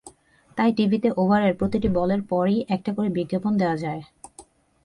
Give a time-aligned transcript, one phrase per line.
[0.57, 4.01] তাই টিভিতে ওভারের প্রতিটি বলের পরই একটা করে বিজ্ঞাপন দেওয়া যায়।